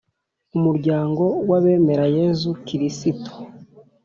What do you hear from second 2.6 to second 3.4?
kirisito